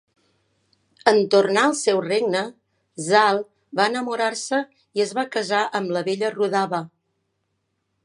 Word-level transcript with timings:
En 1.11 1.19
tornar 1.35 1.65
al 1.71 1.75
seu 1.81 2.01
regne, 2.05 2.41
Zal 3.09 3.43
va 3.81 3.87
enamorar-se 3.95 4.63
i 4.99 5.07
es 5.09 5.15
va 5.21 5.29
casar 5.37 5.63
amb 5.81 5.97
la 5.99 6.07
bella 6.13 6.37
Rudaba. 6.41 6.87